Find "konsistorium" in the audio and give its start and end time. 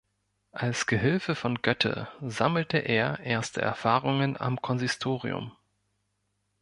4.59-5.51